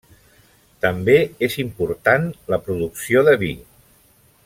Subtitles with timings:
[0.85, 1.17] També
[1.49, 3.55] és important la producció de vi.